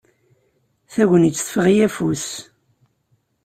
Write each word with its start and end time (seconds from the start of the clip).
Tagnit 0.93 1.35
teffeɣ-iyi 1.37 1.85
afus. 1.87 2.27